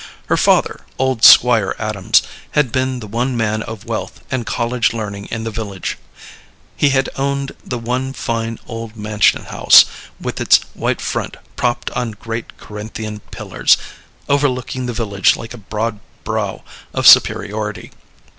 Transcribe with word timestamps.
Her 0.29 0.35
father, 0.35 0.81
old 0.97 1.23
Squire 1.23 1.75
Adams, 1.77 2.23
had 2.53 2.71
been 2.71 3.01
the 3.01 3.05
one 3.07 3.37
man 3.37 3.61
of 3.61 3.85
wealth 3.85 4.19
and 4.31 4.47
college 4.47 4.93
learning 4.93 5.27
in 5.29 5.43
the 5.43 5.51
village. 5.51 5.95
He 6.75 6.89
had 6.89 7.07
owned 7.17 7.51
the 7.63 7.77
one 7.77 8.11
fine 8.13 8.57
old 8.65 8.95
mansion 8.95 9.43
house, 9.45 9.85
with 10.19 10.41
its 10.41 10.61
white 10.73 11.01
front 11.01 11.37
propped 11.55 11.91
on 11.91 12.13
great 12.13 12.57
Corinthian 12.57 13.19
pillars, 13.29 13.77
overlooking 14.27 14.87
the 14.87 14.91
village 14.93 15.35
like 15.37 15.53
a 15.53 15.59
broad 15.59 15.99
brow 16.23 16.63
of 16.95 17.05
superiority. 17.05 17.91